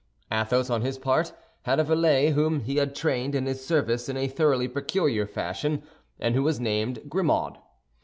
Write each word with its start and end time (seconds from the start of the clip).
Athos, 0.31 0.71
on 0.71 0.81
his 0.81 0.97
part, 0.97 1.31
had 1.65 1.79
a 1.79 1.83
valet 1.83 2.31
whom 2.31 2.61
he 2.61 2.77
had 2.77 2.95
trained 2.95 3.35
in 3.35 3.45
his 3.45 3.63
service 3.63 4.09
in 4.09 4.17
a 4.17 4.27
thoroughly 4.27 4.67
peculiar 4.67 5.27
fashion, 5.27 5.83
and 6.19 6.33
who 6.33 6.41
was 6.41 6.59
named 6.59 7.07
Grimaud. 7.07 7.59